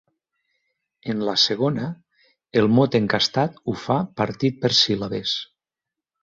En 1.11 1.19
la 1.27 1.35
segona, 1.41 1.89
el 2.61 2.69
mot 2.79 2.97
encastat 3.01 3.61
ho 3.67 3.77
fa 3.83 3.99
partit 4.23 4.59
per 4.65 4.73
síl·labes. 4.81 5.37